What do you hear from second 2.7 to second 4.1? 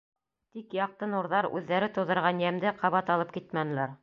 ҡабат алып китмәнеләр.